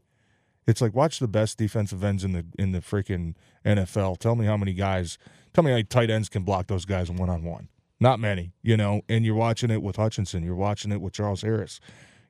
[0.66, 4.18] It's like watch the best defensive ends in the in the freaking NFL.
[4.18, 5.18] Tell me how many guys.
[5.52, 7.68] Tell me how tight ends can block those guys one on one.
[8.00, 9.02] Not many, you know.
[9.08, 10.42] And you're watching it with Hutchinson.
[10.42, 11.80] You're watching it with Charles Harris.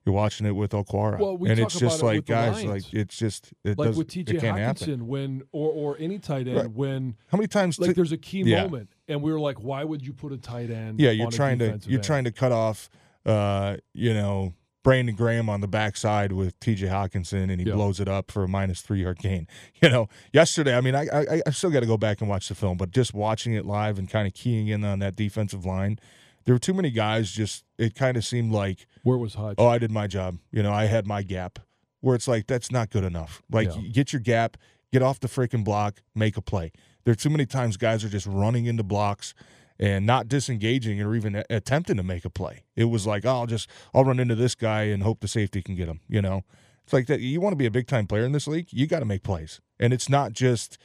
[0.06, 1.18] You're watching it with Okwara.
[1.18, 4.06] Well, we and it's just it like guys, like it's just it like does, with
[4.08, 4.34] T.J.
[4.38, 5.06] Hockenson happen.
[5.08, 6.70] when or or any tight end Right.
[6.70, 7.80] when How many times?
[7.80, 8.62] like t- there's a key Yeah.
[8.62, 11.00] moment and we were like, why would you put a tight end?
[11.00, 12.04] yeah, you're trying to you're end?
[12.04, 12.88] trying to cut off,
[13.24, 16.86] uh, you know, Brandon Graham on the backside with T.J.
[16.86, 17.74] Hockenson, and he Yeah.
[17.74, 19.48] blows it up for a minus three yard gain.
[19.82, 22.46] You know, yesterday, I mean, I I, I still got to go back and watch
[22.48, 25.64] the film, but just watching it live and kind of keying in on that defensive
[25.66, 25.98] line,
[26.46, 27.30] there were too many guys.
[27.30, 29.56] Just it kind of seemed like, Where was Hutch?
[29.58, 30.38] oh, I did my job.
[30.50, 31.58] You know, I had my gap.
[32.00, 33.42] Where it's like that's not good enough.
[33.50, 33.82] Like, Yeah.
[33.92, 34.56] get your gap,
[34.92, 36.72] get off the freaking block, make a play.
[37.04, 39.34] There are too many times guys are just running into blocks
[39.78, 42.64] and not disengaging or even attempting to make a play.
[42.76, 45.62] It was like, oh, I'll just I'll run into this guy and hope the safety
[45.62, 46.00] can get him.
[46.08, 46.44] You know,
[46.84, 47.20] it's like that.
[47.20, 49.22] You want to be a big time player in this league, you got to make
[49.22, 50.78] plays, and it's not just,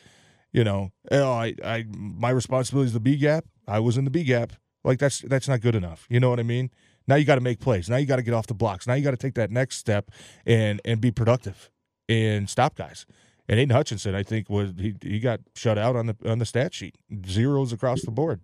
[0.52, 3.45] you know, oh, I, I my responsibility is the B gap.
[3.67, 4.54] I was in the B gap.
[4.84, 6.06] Like that's that's not good enough.
[6.10, 6.72] You know what I mean?
[7.08, 7.89] Now you got to make plays.
[7.89, 8.88] Now you got to get off the blocks.
[8.88, 10.12] Now you got to take that next step
[10.46, 11.70] and and be productive
[12.10, 13.06] and stop guys.
[13.50, 16.46] And Aidan Hutchinson, I think, was he, he got shut out on the on the
[16.46, 16.96] stat sheet,
[17.28, 18.41] zeros across the board.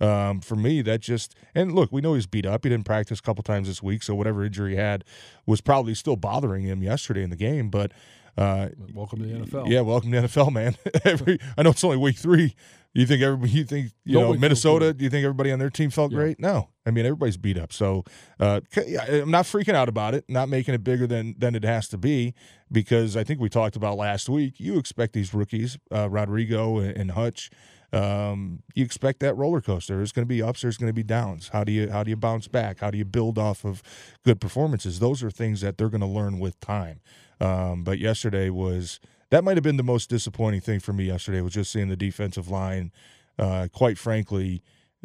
[0.00, 2.64] Um, for me, that just and look, we know he's beat up.
[2.64, 5.04] He didn't practice a couple times this week, so whatever injury he had
[5.46, 7.68] was probably still bothering him yesterday in the game.
[7.68, 7.92] But
[8.36, 9.68] uh, Welcome to the NFL.
[9.68, 10.76] yeah, welcome to the NFL, man.
[11.04, 12.54] Every I know it's only week three.
[12.98, 13.52] You think everybody?
[13.52, 14.92] You think you know Nobody feels Minnesota?
[14.92, 16.16] Do you think everybody on their team felt Yeah.
[16.18, 16.40] great?
[16.40, 17.72] No, I mean everybody's beat up.
[17.72, 18.02] So
[18.40, 20.24] uh, I'm not freaking out about it.
[20.28, 22.34] Not making it bigger than than it has to be
[22.72, 24.54] because I think we talked about last week.
[24.58, 27.50] You expect these rookies, uh, Rodrigo and, and Hutch.
[27.92, 29.96] Um, you expect that roller coaster.
[29.96, 30.62] There's going to be ups.
[30.62, 31.50] There's going to be downs.
[31.50, 32.80] How do you how do you bounce back?
[32.80, 33.80] How do you build off of
[34.24, 34.98] good performances?
[34.98, 37.00] Those are things that they're going to learn with time.
[37.40, 38.98] Um, but yesterday was
[39.30, 41.96] that might have been the most disappointing thing for me yesterday was just seeing the
[41.96, 42.92] defensive line,
[43.38, 44.62] uh, quite frankly,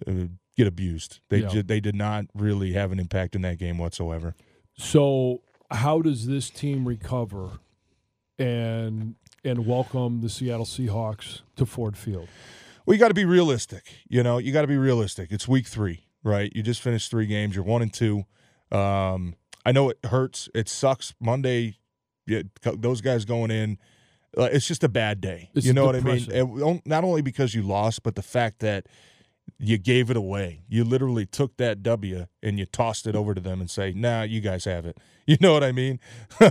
[0.07, 1.19] uh, get abused.
[1.29, 1.47] They Yeah.
[1.49, 4.35] ju- they did not really have an impact in that game whatsoever.
[4.77, 7.59] So how does this team recover
[8.39, 12.29] and and welcome the Seattle Seahawks to Ford Field?
[12.85, 13.83] Well, you got to be realistic.
[14.07, 15.31] You know, you got to be realistic.
[15.31, 16.49] It's week three, right?
[16.55, 17.53] You just finished three games.
[17.55, 18.23] You're one and two.
[18.71, 20.47] Um, I know it hurts.
[20.55, 21.13] It sucks.
[21.19, 21.77] Monday,
[22.25, 23.77] yeah, those guys going in,
[24.37, 25.49] uh, it's just a bad day.
[25.53, 26.31] It's you know what I mean?
[26.31, 28.87] And not only because you lost, but the fact that
[29.59, 30.61] you gave it away.
[30.67, 34.23] You literally took that W and you tossed it over to them and say, "Nah,
[34.23, 36.01] you guys have it." You know what I mean?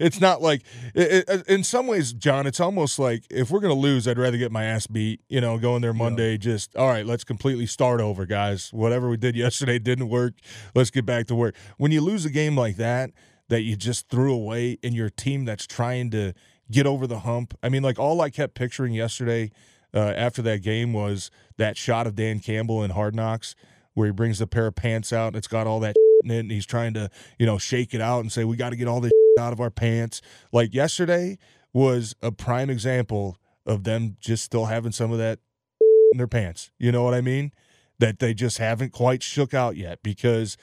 [0.00, 0.62] it's not like
[0.96, 2.44] it, it, in some ways, John.
[2.44, 5.20] It's almost like if we're gonna lose, I'd rather get my ass beat.
[5.28, 7.06] You know, go in there Monday, just all right.
[7.06, 8.72] Let's completely start over, guys.
[8.72, 10.34] Whatever we did yesterday didn't work.
[10.74, 11.54] Let's get back to work.
[11.76, 13.10] When you lose a game like that,
[13.48, 16.32] that you just threw away, in your team that's trying to
[16.70, 17.56] get over the hump.
[17.62, 19.50] I mean, like all I kept picturing yesterday
[19.94, 23.54] uh, after that game was that shot of Dan Campbell in Hard Knocks
[23.94, 26.40] where he brings the pair of pants out and it's got all that in it
[26.40, 28.88] and he's trying to, you know, shake it out and say, we got to get
[28.88, 30.20] all this out of our pants.
[30.52, 31.38] Like yesterday
[31.72, 35.38] was a prime example of them just still having some of that
[36.12, 36.70] in their pants.
[36.78, 37.52] You know what I mean?
[37.98, 40.58] That they just haven't quite shook out yet because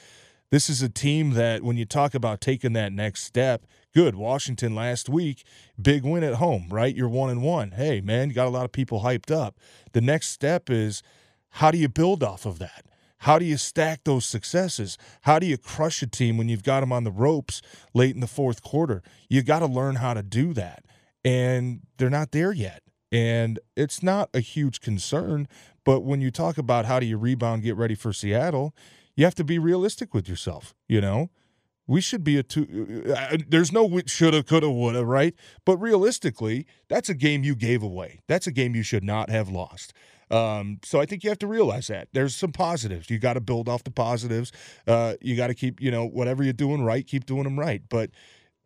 [0.53, 4.13] this is a team that when you talk about taking that next step, good.
[4.13, 5.43] Washington last week,
[5.81, 6.95] big win at home, right?
[6.95, 7.71] You're one and one.
[7.71, 9.57] Hey, man, you got a lot of people hyped up.
[9.93, 11.01] The next step is
[11.49, 12.85] how do you build off of that?
[13.21, 14.95] How do you stack those successes?
[15.21, 17.63] How do you crush a team when you've got them on the ropes
[17.95, 19.01] late in the fourth quarter?
[19.29, 20.85] You got to learn how to do that.
[21.25, 22.83] And they're not there yet.
[23.11, 25.47] And it's not a huge concern.
[25.83, 28.75] But when you talk about how do you rebound, get ready for Seattle,
[29.15, 30.73] you have to be realistic with yourself.
[30.87, 31.29] You know,
[31.85, 33.03] We should be a two.
[33.15, 35.33] Uh, there's no shoulda, coulda, woulda, right?
[35.65, 38.21] But realistically, that's a game you gave away.
[38.27, 39.93] That's a game you should not have lost.
[40.31, 43.09] Um, so I think you have to realize that there's some positives.
[43.09, 44.51] You got to build off the positives.
[44.87, 47.81] Uh, you got to keep, you know, whatever you're doing right, keep doing them right.
[47.89, 48.11] But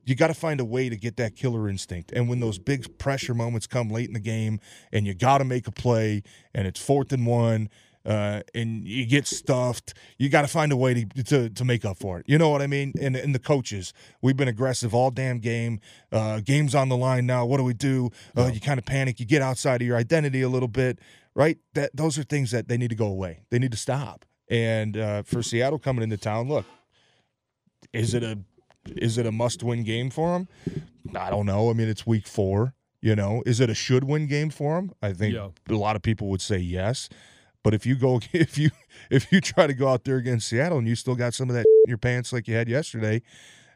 [0.06, 2.12] you got to find a way to get that killer instinct.
[2.14, 4.60] And when those big pressure moments come late in the game,
[4.94, 6.22] and you got to make a play,
[6.54, 7.68] and it's fourth and one,
[8.08, 11.84] uh, and you get stuffed, you got to find a way to, to, to make
[11.86, 12.26] up for it.
[12.28, 12.94] You know what I mean?
[13.02, 15.80] And, and the coaches, we've been aggressive all damn game.
[16.12, 17.46] Uh, game's on the line now.
[17.46, 18.10] What do we do?
[18.36, 19.20] Uh, You kind of panic.
[19.20, 21.00] You get outside of your identity a little bit,
[21.36, 21.58] right?
[21.74, 23.42] That those are things that they need to go away.
[23.52, 24.26] They need to stop.
[24.50, 26.66] And uh, for Seattle coming into town, look,
[27.94, 28.40] is it a
[28.96, 30.48] is it a must win game for them?
[31.16, 31.70] I don't know.
[31.70, 32.74] I mean, it's week four.
[33.02, 34.92] You know, is it a should win game for them?
[35.02, 35.50] I think Yeah.
[35.70, 37.10] a lot of people would say yes.
[37.68, 38.70] But if you go, if you
[39.12, 41.54] if you try to go out there against Seattle and you still got some of
[41.56, 43.22] that in your pants like you had yesterday,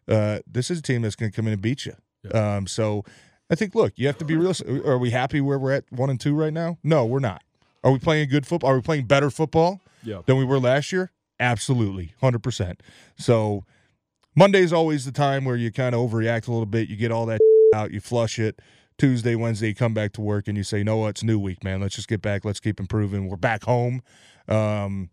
[0.07, 1.93] uh, this is a team that's going to come in and beat you.
[2.33, 3.03] Um, so
[3.49, 4.85] I think, look, you have to be realistic.
[4.85, 6.77] Are we happy where we're at one and two right now?
[6.85, 7.43] No, we're not.
[7.83, 8.69] Are we playing good football?
[8.71, 10.21] Are we playing better football Yeah.
[10.25, 11.11] than we were last year?
[11.37, 12.81] Absolutely, hundred percent.
[13.17, 13.65] So
[14.37, 16.87] Monday is always the time where you kind of overreact a little bit.
[16.87, 17.41] You get all that
[17.75, 18.57] out, you flush it.
[19.01, 21.81] Tuesday, Wednesday, you come back to work and you say, "No, it's new week, man.
[21.81, 22.45] Let's just get back.
[22.45, 23.27] Let's keep improving.
[23.27, 24.03] We're back home,
[24.47, 25.09] um,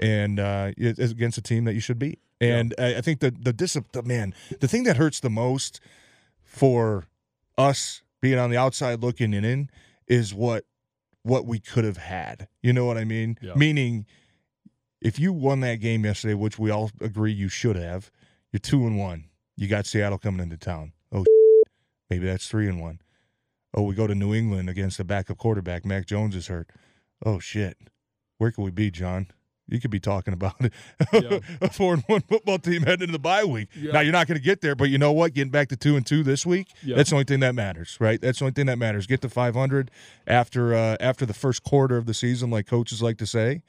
[0.00, 3.32] and uh, it's against a team that you should beat." And I, I think the
[3.32, 5.80] the discipline, man, the thing that hurts the most
[6.44, 7.06] for
[7.58, 9.70] us being on the outside looking in
[10.06, 10.64] is what
[11.24, 12.46] what we could have had.
[12.62, 13.38] You know what I mean?
[13.42, 13.54] Yeah.
[13.56, 14.06] Meaning,
[15.00, 18.08] if you won that game yesterday, which we all agree you should have,
[18.52, 19.24] you're two and one.
[19.56, 20.92] You got Seattle coming into town.
[21.10, 21.24] Oh,
[22.08, 23.00] maybe that's three and one.
[23.76, 25.84] Oh, we go to New England against a backup quarterback.
[25.84, 26.70] Mac Jones is hurt.
[27.24, 27.76] Oh shit,
[28.38, 29.28] where could we be, John?
[29.68, 30.72] You could be talking about it.
[31.12, 31.40] Yeah.
[31.60, 33.68] a four and one football team heading into the bye week.
[33.74, 33.90] Yeah.
[33.92, 35.34] Now you're not going to get there, but you know what?
[35.34, 36.94] Getting back to two and two this week, Yeah.
[36.94, 38.20] that's the only thing that matters, right?
[38.20, 39.08] That's the only thing that matters.
[39.08, 39.90] Get to 500
[40.26, 43.62] after uh, after the first quarter of the season, like coaches like to say,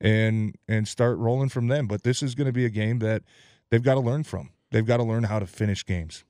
[0.00, 1.86] and and start rolling from them.
[1.88, 3.22] But this is going to be a game that
[3.70, 4.50] they've got to learn from.
[4.70, 6.22] They've got to learn how to finish games.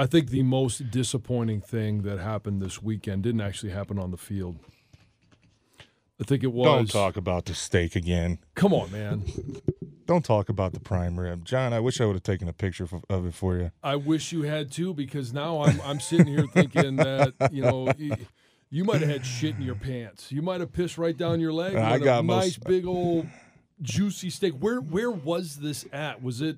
[0.00, 4.16] I think the most disappointing thing that happened this weekend didn't actually happen on the
[4.16, 4.56] field.
[6.18, 6.64] I think it was.
[6.64, 8.38] Don't talk about the steak again.
[8.54, 9.24] Come on, man.
[10.06, 11.74] Don't talk about the prime rib, John.
[11.74, 13.72] I wish I would have taken a picture of it for you.
[13.82, 17.92] I wish you had too, because now I'm I'm sitting here thinking that you know.
[18.72, 20.30] You might have had shit in your pants.
[20.30, 21.74] You might have pissed right down your leg.
[21.74, 23.26] I with a got nice big old
[23.82, 24.54] juicy steak.
[24.54, 26.22] Where where was this at?
[26.22, 26.56] Was It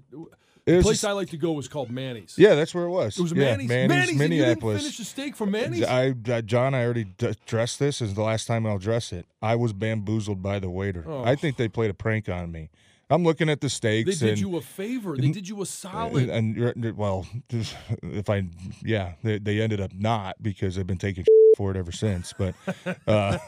[0.64, 2.34] the place just- I like to go was called Manny's.
[2.36, 3.18] Yeah, that's where it was.
[3.18, 3.68] It was yeah, Manny's.
[3.68, 4.82] Manny's, Manny's, and you didn't Minneapolis.
[4.82, 5.84] finish the steak from Manny's.
[5.84, 7.98] I, I John, I already d- dressed this.
[7.98, 9.26] This is the last time I'll dress it.
[9.42, 11.04] I was bamboozled by the waiter.
[11.06, 11.24] Oh.
[11.24, 12.70] I think they played a prank on me.
[13.12, 15.16] I'm looking at the steaks they did and, you a favor.
[15.16, 16.30] They did you a solid.
[16.30, 18.44] and, and well, if I
[18.82, 21.26] yeah, they, they ended up not because I've been taking
[21.58, 22.32] for it ever since.
[22.32, 22.54] But
[23.06, 23.38] uh,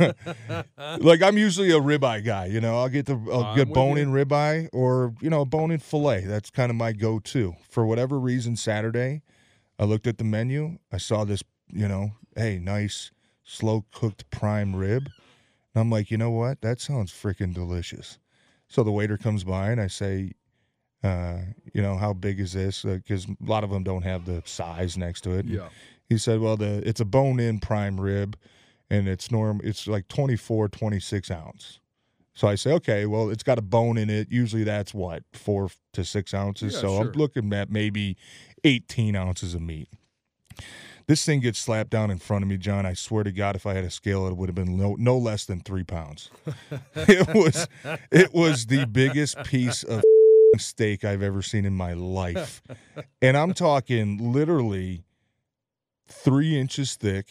[0.98, 2.46] like I'm usually a ribeye guy.
[2.46, 5.46] You know, I'll get the I'll I'm get bone in ribeye or you know a
[5.46, 6.26] bone in fillet.
[6.26, 7.56] That's kind of my go-to.
[7.70, 9.22] For whatever reason, Saturday,
[9.78, 10.78] I looked at the menu.
[10.92, 11.42] I saw this.
[11.72, 13.10] You know, hey, nice
[13.44, 15.08] slow cooked prime rib.
[15.74, 16.60] And I'm like, you know what?
[16.60, 18.18] That sounds freaking delicious.
[18.74, 20.32] So the waiter comes by and I say,
[21.04, 21.36] uh,
[21.72, 22.82] you know, how big is this?
[22.82, 25.46] Because a lot of them don't have the size next to it.
[25.46, 25.68] yeah.
[26.08, 28.36] He said, well, the it's a bone-in prime rib,
[28.90, 29.60] and it's norm.
[29.62, 31.78] It's like 24, 26 ounce.
[32.34, 34.26] So I say, okay, well, it's got a bone in it.
[34.28, 36.74] Usually that's what four to six ounces.
[36.74, 38.16] Yeah, so I'm looking at maybe
[38.64, 39.88] 18 ounces of meat.
[41.06, 42.86] This thing gets slapped down in front of me, John.
[42.86, 45.18] I swear to God, if I had a scale, it would have been no, no
[45.18, 46.30] less than three pounds.
[46.94, 47.68] it was,
[48.10, 50.02] it was the biggest piece of
[50.56, 52.62] steak I've ever seen in my life,
[53.20, 55.04] and I'm talking literally
[56.08, 57.26] three inches thick.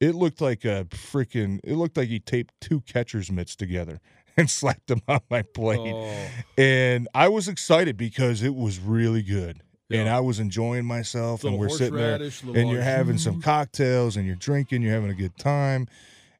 [0.00, 1.60] It looked like a freaking.
[1.64, 4.00] It looked like he taped two catcher's mitts together
[4.36, 5.78] and slapped them on my plate.
[5.80, 9.62] Oh, And I was excited because it was really good.
[9.98, 12.20] And I was enjoying myself, and we're sitting there,
[12.54, 15.88] and you're having some cocktails, and you're drinking, you're having a good time,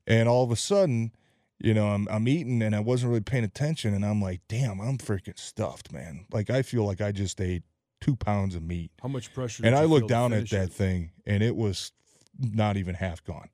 [0.06, 1.12] and all of a sudden,
[1.58, 4.80] you know, I'm I'm eating, and I wasn't really paying attention, and I'm like, damn,
[4.80, 6.26] I'm freaking stuffed, man.
[6.32, 7.64] Like I feel like I just ate
[8.00, 9.64] two pounds of meat, how much pressure?
[9.66, 10.72] and I looked down at that it?
[10.72, 11.92] thing, and it was
[12.38, 13.51] not even half gone.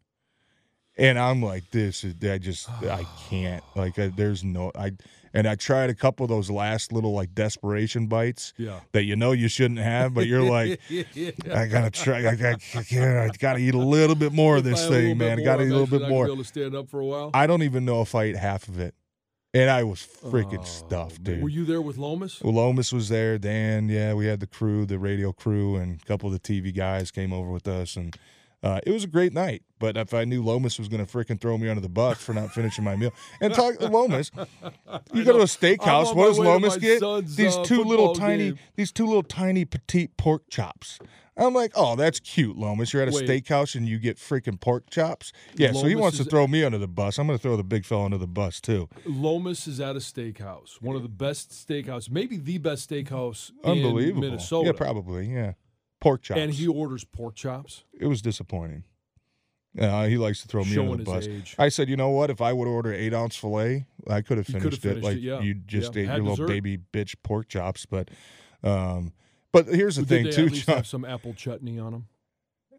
[0.98, 4.92] And I'm like, this is I just I can't like I, there's no I
[5.36, 8.80] and I tried a couple of those last little like desperation bites Yeah.
[8.92, 11.32] that you know you shouldn't have, but you're like, yeah.
[11.52, 14.64] I gotta try, I gotta, I can't- I gotta eat a little bit more of
[14.64, 15.38] this had a little thing, man.
[15.40, 16.24] I gotta eat a little bit more.
[16.24, 17.30] Be able to stand up for a while.
[17.34, 18.94] I don't even know if I ate half of it,
[19.52, 21.42] and I was freaking oh, stuffed, dude.
[21.42, 22.42] Were you there with Lomas?
[22.42, 23.36] Well, Lomas was there.
[23.36, 26.74] Dan, yeah, we had the crew, the radio crew, and a couple of the TV
[26.74, 28.16] guys came over with us, and
[28.62, 29.62] uh, it was a great night.
[29.78, 32.32] But if I knew Lomas was going to freaking throw me under the bus for
[32.32, 34.30] not finishing my meal, and talk Lomas,
[35.12, 36.14] you go to a steakhouse.
[36.14, 37.00] What does Lomas get?
[37.00, 38.58] son's, These uh, two little tiny, game.
[38.76, 40.98] these two little tiny petite pork chops.
[41.38, 42.94] I'm like, oh, that's cute, Lomas.
[42.94, 43.28] You're at a Wait.
[43.28, 45.34] steakhouse and you get freaking pork chops.
[45.56, 47.18] Yeah, so he wants to throw me under the bus.
[47.18, 48.88] I'm going to throw the big fella under the bus too.
[49.04, 53.70] Lomas is at a steakhouse, one of the best steakhouse, maybe the best steakhouse in
[53.72, 54.22] Unbelievable.
[54.22, 54.68] Minnesota.
[54.68, 55.26] Yeah, probably.
[55.30, 55.52] Yeah,
[56.00, 56.40] pork chops.
[56.40, 57.84] And he orders pork chops.
[57.98, 58.84] it was disappointing.
[59.78, 61.26] Uh, he likes to throw me under the bus.
[61.26, 61.54] age.
[61.58, 62.30] I said, you know what?
[62.30, 65.02] If I would order eight ounce filet, I could have have finished, it.
[65.02, 65.40] Like it, yeah.
[65.40, 66.02] you just Yeah.
[66.02, 67.84] ate Had your little baby bitch pork chops.
[67.84, 68.10] But,
[68.64, 69.12] um,
[69.52, 70.76] but here's the Did thing too, John.
[70.76, 72.06] have some apple chutney on them?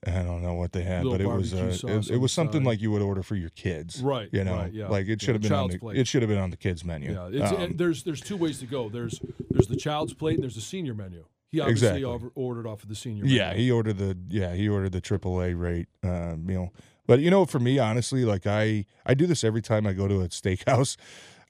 [0.06, 2.80] I don't know what they had, but it was uh, it, it was something like
[2.82, 4.88] you would order for your kids, Right, You know, right, yeah.
[4.88, 5.98] like it Yeah, should have been on the plate.
[5.98, 7.14] it should have been on the kids menu.
[7.14, 8.90] Yeah, it's, Um, and there's there's two ways to go.
[8.90, 11.26] There's there's the child's plate and there's the senior menu.
[11.50, 12.04] He obviously Exactly.
[12.04, 15.58] over, ordered off of the senior Yeah, he ordered the yeah he ordered the AAA
[15.60, 16.74] rate uh, meal.
[17.06, 20.08] But you know, for me, honestly, like I I do this every time I go
[20.08, 20.98] to a steakhouse.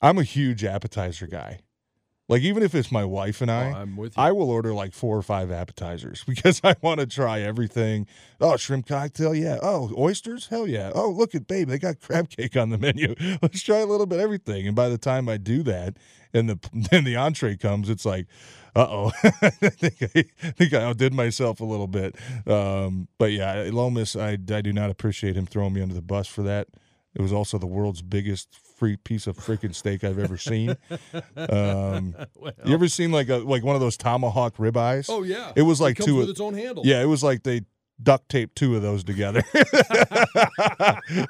[0.02, 1.62] I'm a huge appetizer guy.
[2.30, 4.22] Like even if it's my wife and I, Oh, I'm with you.
[4.22, 8.06] I will order like four or five appetizers because I want to try everything.
[8.42, 9.58] Oh, shrimp cocktail, yeah.
[9.64, 10.92] Oh, oysters, hell yeah.
[10.94, 13.16] Oh, look at babe, they got crab cake on the menu.
[13.42, 14.68] Let's try a little bit of everything.
[14.68, 15.96] And by the time I do that,
[16.34, 16.60] and the
[16.92, 18.28] then the entree comes, it's like,
[18.78, 22.16] uh oh, I think I, I think I outdid myself a little bit.
[22.46, 26.28] Um, but yeah, Lomas, I I do not appreciate him throwing me under the bus
[26.28, 26.68] for that.
[27.16, 30.78] It was also the world's biggest free piece of freaking steak I've ever seen.
[31.36, 32.14] Um,
[32.66, 35.08] you ever seen like a like one of those tomahawk ribeyes?
[35.10, 36.86] Oh yeah, It was like comes two with of- its own handle.
[36.86, 37.62] Yeah, it was like they
[38.04, 39.42] duct taped two of those together.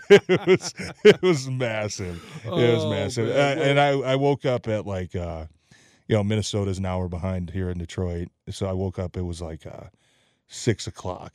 [0.09, 0.73] it was
[1.05, 2.23] it was massive.
[2.45, 3.29] it was Oh, massive.
[3.29, 5.45] Uh, and I I woke up at like uh
[6.07, 9.17] you know Minnesota's an hour behind here in Detroit, so I woke up.
[9.17, 9.87] It was like uh
[10.47, 11.33] six o'clock.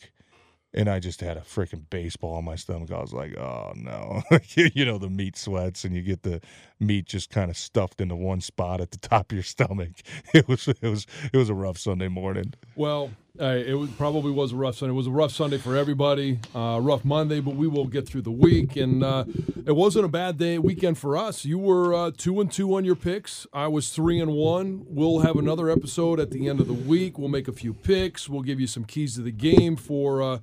[0.75, 2.91] And I just had a freaking baseball on my stomach.
[2.91, 4.23] I was like, "Oh no!"
[4.55, 6.41] you know the meat sweats, and you get the
[6.81, 9.91] meat just kind of stuffed into one spot at the top of your stomach.
[10.35, 12.55] It was, it was, it was a rough Sunday morning.
[12.75, 14.93] Well, it was, probably was a rough Sunday.
[14.93, 16.39] It was a rough Sunday for everybody.
[16.55, 18.77] Uh, rough Monday, but we will get through the week.
[18.77, 19.25] And uh,
[19.67, 21.45] it wasn't a bad day weekend for us.
[21.45, 23.47] You were uh, two and two on your picks.
[23.53, 24.85] I was three and one.
[24.87, 27.19] We'll have another episode at the end of the week.
[27.19, 28.29] We'll make a few picks.
[28.29, 30.39] We'll give you some keys to the game for uh,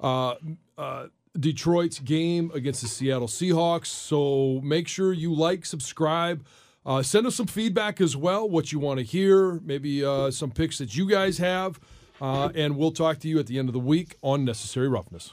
[0.00, 0.34] uh,
[0.76, 1.06] uh,
[1.38, 3.86] Detroit's game against the Seattle Seahawks.
[3.86, 6.44] So make sure you like, subscribe.
[7.02, 10.96] Send us some feedback as well, what you want to hear, maybe some picks that
[10.96, 11.78] you guys have.
[12.20, 15.32] Uh, and we'll talk to you at the end of the week on Necessary Roughness.